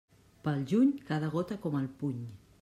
Pel 0.47 0.63
juny, 0.71 0.95
cada 1.11 1.31
gota, 1.37 1.61
com 1.67 1.81
el 1.83 1.89
puny. 2.03 2.23